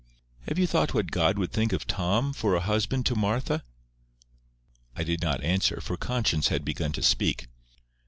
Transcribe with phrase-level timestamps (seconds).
[0.47, 3.63] Have you thought what God would think of Tom for a husband to Martha?"
[4.95, 7.45] I did not answer, for conscience had begun to speak.